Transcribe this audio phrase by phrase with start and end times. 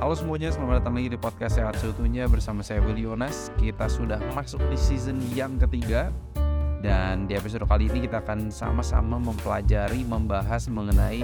[0.00, 3.52] Halo semuanya, selamat datang lagi di podcast Sehat Seutuhnya bersama saya Willy Yonas.
[3.60, 6.08] Kita sudah masuk di season yang ketiga
[6.80, 11.20] dan di episode kali ini kita akan sama-sama mempelajari, membahas mengenai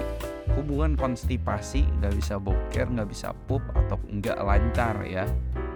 [0.53, 5.25] hubungan konstipasi, nggak bisa boker, nggak bisa pup atau nggak lancar ya.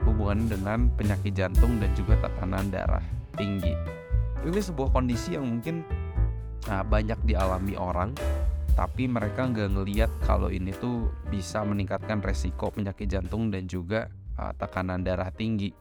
[0.06, 3.02] Hubungan dengan penyakit jantung dan juga tekanan darah
[3.34, 3.74] tinggi.
[4.46, 5.82] Ini sebuah kondisi yang mungkin
[6.70, 8.14] nah, banyak dialami orang
[8.72, 14.08] tapi mereka nggak ngeliat kalau ini tuh bisa meningkatkan resiko penyakit jantung dan juga
[14.40, 15.76] uh, tekanan darah tinggi.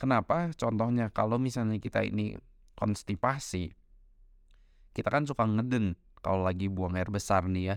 [0.00, 0.48] Kenapa?
[0.56, 2.32] Contohnya kalau misalnya kita ini
[2.72, 3.76] konstipasi,
[4.96, 5.92] kita kan suka ngeden
[6.24, 7.76] kalau lagi buang air besar nih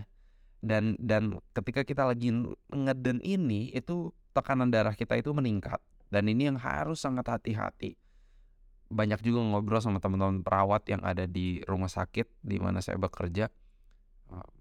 [0.64, 2.32] Dan dan ketika kita lagi
[2.72, 5.76] ngeden ini itu tekanan darah kita itu meningkat
[6.08, 8.00] dan ini yang harus sangat hati-hati.
[8.88, 13.52] Banyak juga ngobrol sama teman-teman perawat yang ada di rumah sakit di mana saya bekerja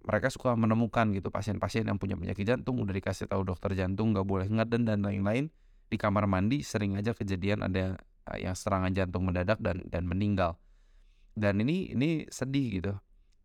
[0.03, 4.27] mereka suka menemukan gitu pasien-pasien yang punya penyakit jantung udah dikasih tahu dokter jantung nggak
[4.27, 5.47] boleh ngeden dan lain-lain.
[5.87, 7.95] Di kamar mandi sering aja kejadian ada
[8.35, 10.59] yang serangan jantung mendadak dan dan meninggal.
[11.33, 12.93] Dan ini ini sedih gitu.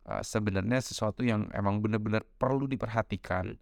[0.09, 3.55] Uh, sebenarnya sesuatu yang emang benar-benar perlu diperhatikan.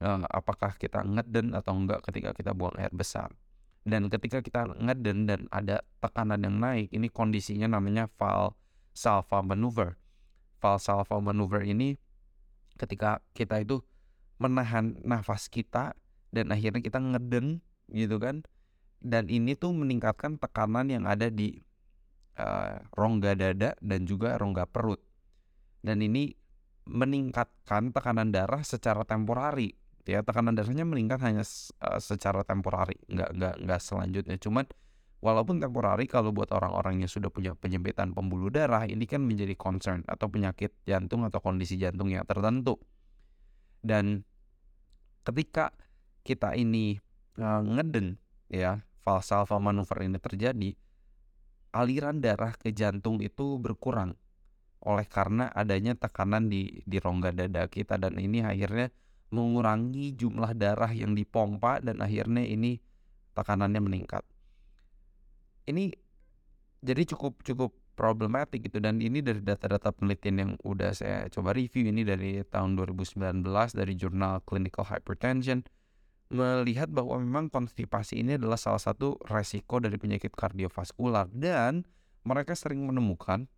[0.00, 3.32] Uh, apakah kita ngeden atau enggak ketika kita buang air besar.
[3.80, 9.96] Dan ketika kita ngeden dan ada tekanan yang naik ini kondisinya namanya valsalva maneuver
[10.60, 11.96] Valsalva maneuver ini
[12.76, 13.80] ketika kita itu
[14.40, 15.96] menahan nafas kita
[16.32, 18.44] dan akhirnya kita ngeden gitu kan.
[19.00, 21.56] Dan ini tuh meningkatkan tekanan yang ada di
[22.36, 25.00] uh, rongga dada dan juga rongga perut.
[25.80, 26.36] Dan ini
[26.84, 29.72] meningkatkan tekanan darah secara temporari.
[30.04, 31.44] Ya tekanan darahnya meningkat hanya
[31.80, 34.36] uh, secara temporari nggak nggak nggak selanjutnya.
[34.36, 34.68] Cuman
[35.20, 40.00] Walaupun temporari kalau buat orang-orang yang sudah punya penyempitan pembuluh darah ini kan menjadi concern
[40.08, 42.80] atau penyakit jantung atau kondisi jantung yang tertentu.
[43.84, 44.24] Dan
[45.20, 45.76] ketika
[46.24, 46.96] kita ini
[47.36, 48.16] uh, ngeden
[48.48, 50.72] ya valsalva manuver ini terjadi,
[51.76, 54.16] aliran darah ke jantung itu berkurang
[54.80, 58.88] oleh karena adanya tekanan di di rongga dada kita dan ini akhirnya
[59.28, 62.80] mengurangi jumlah darah yang dipompa dan akhirnya ini
[63.36, 64.24] tekanannya meningkat
[65.70, 65.94] ini
[66.80, 68.80] jadi cukup cukup problematik gitu.
[68.80, 73.44] Dan ini dari data-data penelitian yang udah saya coba review ini dari tahun 2019
[73.76, 75.60] dari jurnal Clinical Hypertension
[76.30, 81.28] melihat bahwa memang konstipasi ini adalah salah satu resiko dari penyakit kardiovaskular.
[81.28, 81.84] Dan
[82.24, 83.50] mereka sering menemukan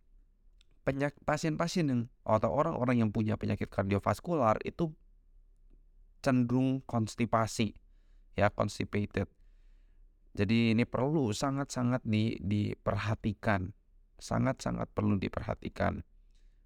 [0.83, 4.91] penyakit pasien-pasien yang atau orang-orang yang punya penyakit kardiovaskular itu
[6.19, 7.75] cenderung konstipasi
[8.35, 9.31] ya constipated
[10.33, 13.69] jadi ini perlu sangat-sangat di, diperhatikan,
[14.17, 16.01] sangat-sangat perlu diperhatikan.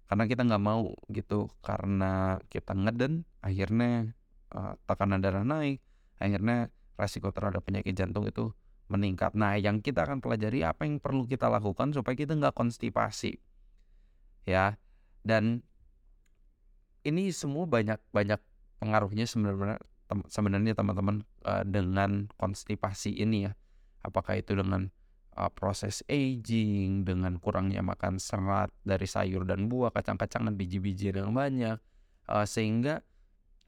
[0.08, 4.16] Karena kita nggak mau gitu, karena kita ngeden, akhirnya
[4.56, 5.84] uh, tekanan darah naik,
[6.16, 8.56] akhirnya resiko terhadap penyakit jantung itu
[8.88, 9.36] meningkat.
[9.36, 13.36] Nah, yang kita akan pelajari apa yang perlu kita lakukan supaya kita nggak konstipasi,
[14.48, 14.80] ya.
[15.20, 15.60] Dan
[17.04, 18.40] ini semua banyak banyak
[18.80, 19.76] pengaruhnya sebenarnya
[20.08, 23.52] tem sebenarnya teman-teman uh, dengan konstipasi ini ya.
[24.00, 24.88] Apakah itu dengan
[25.36, 31.78] uh, proses aging, dengan kurangnya makan serat dari sayur dan buah, kacang-kacangan, biji-biji yang banyak,
[32.26, 33.04] uh, sehingga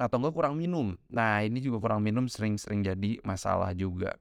[0.01, 0.97] atau enggak kurang minum.
[1.13, 4.17] Nah, ini juga kurang minum sering-sering jadi masalah juga.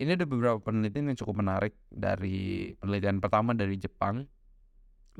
[0.00, 4.24] Ini ada beberapa penelitian yang cukup menarik dari penelitian pertama dari Jepang.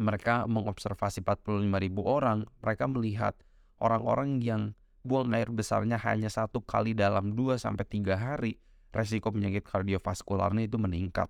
[0.01, 1.69] Mereka mengobservasi 45.000
[2.01, 2.49] orang.
[2.65, 3.37] Mereka melihat
[3.77, 4.73] orang-orang yang
[5.03, 8.53] buang air besarnya hanya satu kali dalam 2 sampai 3 hari,
[8.95, 11.29] resiko penyakit kardiovaskularnya itu meningkat.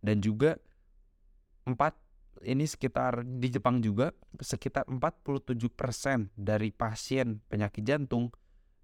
[0.00, 0.56] Dan juga
[1.64, 1.76] 4
[2.44, 8.32] ini sekitar di Jepang juga sekitar 47% dari pasien penyakit jantung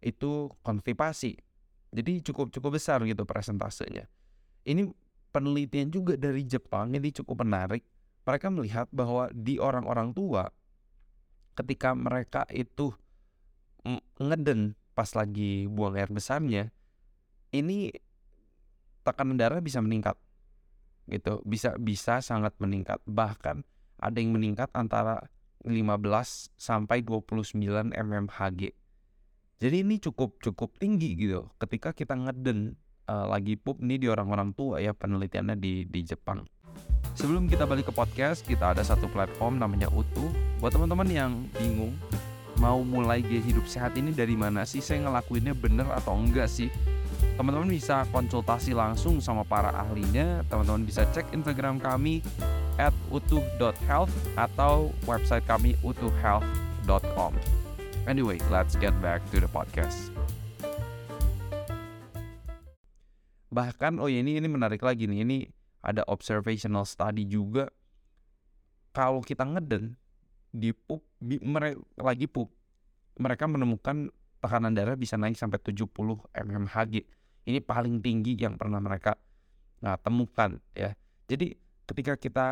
[0.04, 1.40] itu konstipasi.
[1.94, 4.04] Jadi cukup cukup besar gitu presentasenya.
[4.66, 4.84] Ini
[5.32, 7.84] penelitian juga dari Jepang ini cukup menarik.
[8.26, 10.50] Mereka melihat bahwa di orang-orang tua
[11.56, 12.92] ketika mereka itu
[14.20, 16.72] ngeden pas lagi buang air besarnya
[17.52, 17.92] ini
[19.04, 20.16] tekanan darah bisa meningkat
[21.06, 21.40] gitu.
[21.46, 22.98] Bisa bisa sangat meningkat.
[23.06, 23.62] Bahkan
[24.02, 25.30] ada yang meningkat antara
[25.62, 27.56] 15 sampai 29
[27.94, 28.74] mmHg
[29.56, 31.48] jadi ini cukup cukup tinggi gitu.
[31.56, 32.76] Ketika kita ngeden
[33.08, 36.44] uh, lagi pup nih di orang-orang tua ya penelitiannya di di Jepang.
[37.16, 40.28] Sebelum kita balik ke podcast kita ada satu platform namanya Utuh
[40.60, 41.96] buat teman-teman yang bingung
[42.56, 44.80] mau mulai gaya hidup sehat ini dari mana sih?
[44.80, 46.72] Saya ngelakuinnya bener atau enggak sih?
[47.36, 50.40] Teman-teman bisa konsultasi langsung sama para ahlinya.
[50.48, 52.24] Teman-teman bisa cek instagram kami
[52.76, 57.32] at utuh.health atau website kami utuhhealth.com
[58.06, 60.14] anyway let's get back to the podcast.
[63.50, 65.26] Bahkan oh ya ini ini menarik lagi nih.
[65.26, 65.38] Ini
[65.82, 67.70] ada observational study juga.
[68.94, 70.00] Kalau kita ngeden
[70.56, 72.48] di pup di, mere, lagi pup
[73.20, 74.08] mereka menemukan
[74.40, 75.88] tekanan darah bisa naik sampai 70
[76.32, 76.94] mmHg.
[77.46, 79.16] Ini paling tinggi yang pernah mereka
[79.80, 80.92] nah, temukan ya.
[81.30, 81.54] Jadi
[81.86, 82.46] ketika kita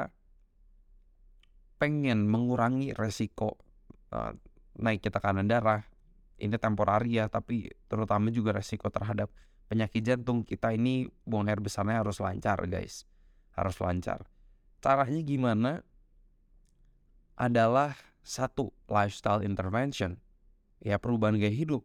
[1.77, 3.59] pengen mengurangi resiko
[4.15, 4.33] uh,
[4.79, 5.83] naiknya tekanan darah
[6.39, 9.31] ini temporari ya tapi terutama juga resiko terhadap
[9.67, 13.07] penyakit jantung kita ini buang air besarnya harus lancar guys.
[13.55, 14.27] Harus lancar.
[14.83, 15.71] Caranya gimana
[17.35, 17.95] adalah
[18.25, 20.17] satu lifestyle intervention
[20.81, 21.85] ya perubahan gaya hidup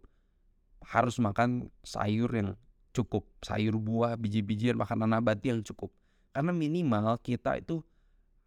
[0.85, 2.55] harus makan sayur yang
[2.95, 5.91] cukup sayur buah biji-bijian makanan nabati yang cukup
[6.31, 7.83] karena minimal kita itu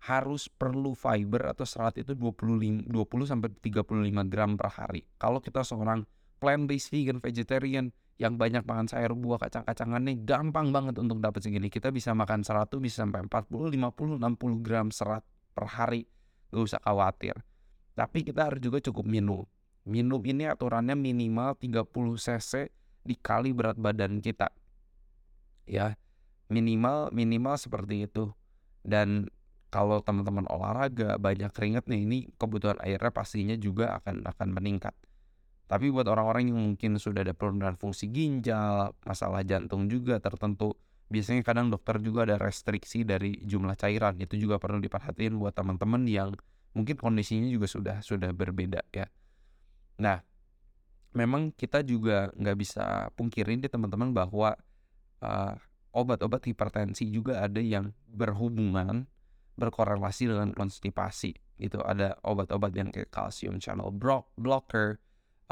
[0.03, 2.91] harus perlu fiber atau serat itu 25 20
[3.23, 5.07] sampai 35 gram per hari.
[5.15, 6.03] Kalau kita seorang
[6.43, 11.71] plant based vegan vegetarian yang banyak makan sayur buah kacang-kacangannya gampang banget untuk dapat segini.
[11.71, 15.23] Kita bisa makan serat tuh bisa sampai 40, 50, 60 gram serat
[15.55, 16.03] per hari.
[16.53, 17.35] Gak usah khawatir.
[17.97, 19.45] Tapi kita harus juga cukup minum.
[19.83, 21.89] Minum ini aturannya minimal 30
[22.21, 22.71] cc
[23.03, 24.53] dikali berat badan kita.
[25.67, 25.99] Ya,
[26.47, 28.31] minimal minimal seperti itu.
[28.85, 29.33] Dan
[29.73, 34.93] kalau teman-teman olahraga banyak keringat nih ini kebutuhan airnya pastinya juga akan akan meningkat.
[35.65, 40.77] Tapi buat orang-orang yang mungkin sudah ada penurunan fungsi ginjal, masalah jantung juga tertentu,
[41.13, 44.17] biasanya kadang dokter juga ada restriksi dari jumlah cairan.
[44.17, 46.33] Itu juga perlu diperhatiin buat teman-teman yang
[46.73, 49.05] mungkin kondisinya juga sudah sudah berbeda ya.
[50.01, 50.25] Nah,
[51.13, 54.57] memang kita juga nggak bisa pungkirin di teman-teman bahwa
[55.21, 55.55] uh,
[55.93, 59.05] obat-obat hipertensi juga ada yang berhubungan
[59.61, 63.93] berkorelasi dengan konstipasi itu ada obat-obat yang kayak calcium channel
[64.35, 64.99] blocker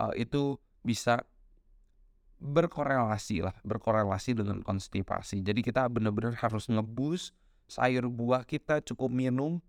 [0.00, 1.20] uh, itu bisa
[2.40, 7.36] berkorelasi lah berkorelasi dengan konstipasi jadi kita benar-benar harus ngebus
[7.68, 9.60] sayur buah kita cukup minum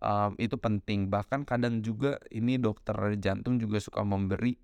[0.00, 4.54] um, itu penting bahkan kadang juga ini dokter jantung juga suka memberi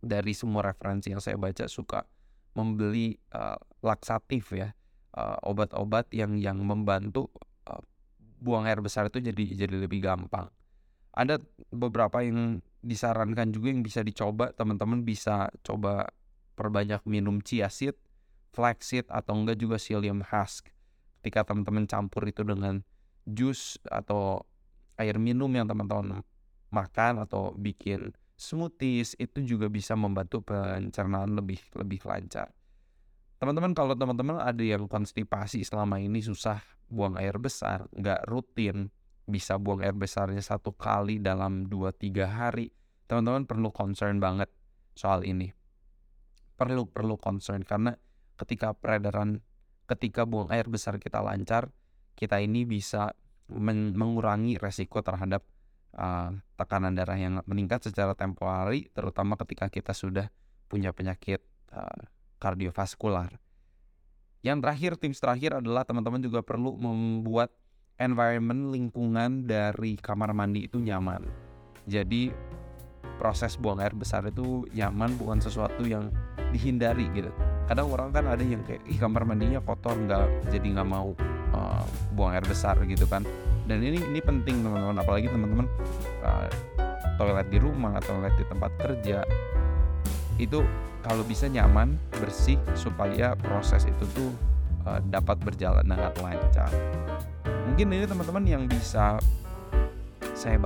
[0.00, 2.06] dari semua referensi yang saya baca suka
[2.54, 4.72] membeli uh, laksatif ya
[5.42, 7.30] obat-obat uh, yang yang membantu
[7.66, 7.82] uh,
[8.40, 10.48] buang air besar itu jadi jadi lebih gampang.
[11.10, 11.42] Ada
[11.74, 16.06] beberapa yang disarankan juga yang bisa dicoba, teman-teman bisa coba
[16.60, 17.96] perbanyak minum chia seed,
[18.52, 20.68] flax seed atau enggak juga psyllium husk.
[21.24, 22.84] Ketika teman-teman campur itu dengan
[23.24, 24.44] jus atau
[25.00, 26.20] air minum yang teman-teman
[26.68, 32.52] makan atau bikin smoothies itu juga bisa membantu pencernaan lebih lebih lancar.
[33.40, 36.60] Teman-teman kalau teman-teman ada yang konstipasi selama ini susah
[36.92, 38.92] buang air besar, nggak rutin,
[39.24, 42.68] bisa buang air besarnya satu kali dalam 2-3 hari,
[43.08, 44.52] teman-teman perlu concern banget
[44.92, 45.59] soal ini.
[46.60, 47.96] Perlu perlu concern karena
[48.36, 49.40] ketika peredaran,
[49.88, 51.72] ketika buang air besar kita lancar,
[52.12, 53.16] kita ini bisa
[53.48, 55.40] men mengurangi resiko terhadap
[55.96, 60.28] uh, tekanan darah yang meningkat secara temporari, terutama ketika kita sudah
[60.68, 61.40] punya penyakit
[61.72, 62.04] uh,
[62.36, 63.40] kardiovaskular.
[64.40, 67.52] Yang terakhir, tips terakhir adalah teman-teman juga perlu membuat
[68.00, 71.28] environment lingkungan dari kamar mandi itu nyaman.
[71.84, 72.32] Jadi
[73.20, 76.08] proses buang air besar itu nyaman bukan sesuatu yang
[76.50, 77.30] dihindari gitu.
[77.70, 81.14] Kadang orang kan ada yang kayak kamar mandinya kotor nggak jadi nggak mau
[81.54, 83.22] uh, buang air besar gitu kan.
[83.70, 85.66] Dan ini ini penting teman-teman apalagi teman-teman
[86.26, 86.50] uh,
[87.14, 89.22] toilet di rumah atau toilet di tempat kerja
[90.40, 90.64] itu
[91.00, 94.30] kalau bisa nyaman, bersih supaya proses itu tuh
[94.84, 96.68] uh, dapat berjalan dengan lancar.
[97.72, 99.16] Mungkin ini teman-teman yang bisa
[100.36, 100.56] saya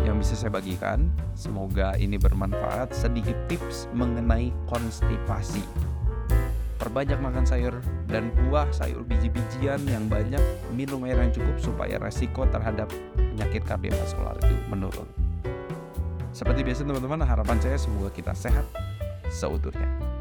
[0.00, 1.12] yang bisa saya bagikan.
[1.36, 2.96] Semoga ini bermanfaat.
[2.96, 5.60] Sedikit tips mengenai konstipasi.
[6.80, 7.78] Perbanyak makan sayur
[8.10, 10.42] dan buah, sayur biji-bijian yang banyak,
[10.74, 15.06] minum air yang cukup supaya resiko terhadap penyakit kardiovaskular itu menurun.
[16.34, 18.66] Seperti biasa teman-teman, harapan saya semoga kita sehat,
[19.30, 20.11] seutuhnya.